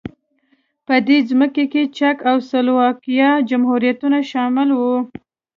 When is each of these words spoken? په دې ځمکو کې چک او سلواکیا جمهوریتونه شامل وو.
په 0.85 0.95
دې 1.07 1.17
ځمکو 1.29 1.63
کې 1.71 1.83
چک 1.97 2.17
او 2.29 2.37
سلواکیا 2.49 3.29
جمهوریتونه 3.49 4.17
شامل 4.31 4.69
وو. 4.79 4.97